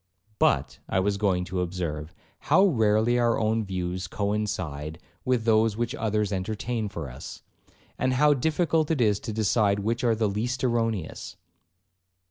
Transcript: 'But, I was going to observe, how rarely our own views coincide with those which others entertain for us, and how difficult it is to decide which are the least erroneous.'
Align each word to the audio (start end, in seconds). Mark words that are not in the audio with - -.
'But, 0.39 0.79
I 0.89 0.99
was 0.99 1.17
going 1.17 1.45
to 1.45 1.61
observe, 1.61 2.15
how 2.49 2.65
rarely 2.65 3.19
our 3.19 3.37
own 3.39 3.63
views 3.63 4.07
coincide 4.07 4.97
with 5.23 5.43
those 5.43 5.77
which 5.77 5.93
others 5.93 6.31
entertain 6.33 6.89
for 6.89 7.07
us, 7.07 7.43
and 7.99 8.13
how 8.13 8.33
difficult 8.33 8.89
it 8.89 8.99
is 8.99 9.19
to 9.19 9.31
decide 9.31 9.77
which 9.77 10.03
are 10.03 10.15
the 10.15 10.27
least 10.27 10.63
erroneous.' 10.63 11.35